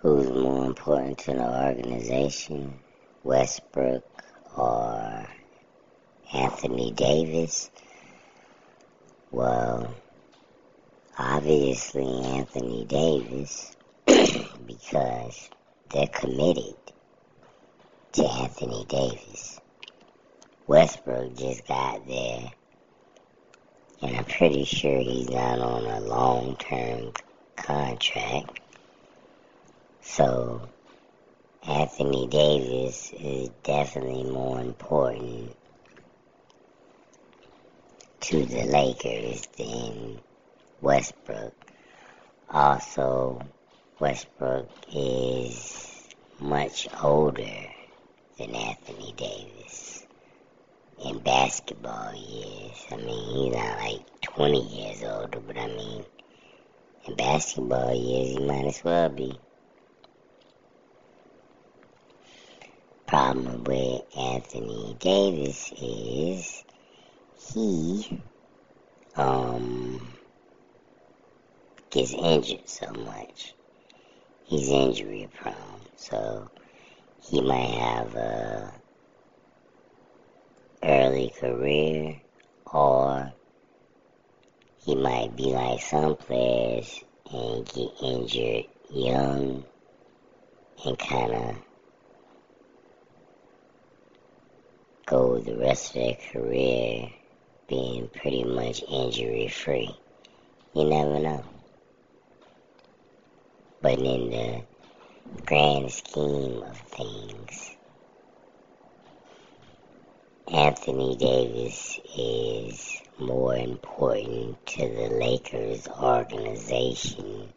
[0.00, 2.78] who's more important to the organization,
[3.24, 4.04] Westbrook
[4.56, 5.26] or
[6.32, 7.70] Anthony Davis?
[9.30, 9.94] Well,
[11.18, 13.74] obviously Anthony Davis
[14.06, 15.48] because
[15.90, 16.74] they're committed
[18.12, 19.60] to Anthony Davis.
[20.66, 22.50] Westbrook just got there,
[24.02, 27.12] and I'm pretty sure he's not on a long term
[27.56, 28.60] contract.
[30.08, 30.62] So,
[31.62, 35.54] Anthony Davis is definitely more important
[38.20, 40.20] to the Lakers than
[40.80, 41.54] Westbrook.
[42.48, 43.42] Also,
[43.98, 46.08] Westbrook is
[46.40, 47.66] much older
[48.38, 50.06] than Anthony Davis
[51.04, 52.86] in basketball years.
[52.90, 56.04] I mean, he's not like 20 years older, but I mean,
[57.06, 59.38] in basketball years, he might as well be.
[63.26, 66.64] Problem with Anthony Davis is
[67.52, 68.20] he
[69.16, 70.00] um
[71.90, 73.52] gets injured so much.
[74.44, 76.48] He's injury prone, so
[77.28, 78.72] he might have a
[80.84, 82.20] early career
[82.72, 83.32] or
[84.84, 87.00] he might be like some players
[87.32, 89.64] and get injured young
[90.84, 91.56] and kind of
[95.16, 97.08] go the rest of their career
[97.68, 99.90] being pretty much injury free.
[100.74, 101.44] You never know.
[103.80, 104.62] But in the
[105.46, 107.76] grand scheme of things,
[110.52, 117.54] Anthony Davis is more important to the Lakers organization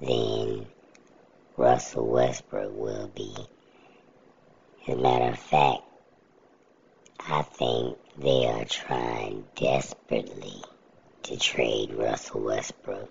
[0.00, 0.66] than
[1.56, 3.32] Russell Westbrook will be.
[4.88, 5.82] As a matter of fact,
[7.26, 10.62] I think they are trying desperately
[11.22, 13.10] to trade Russell Westbrook.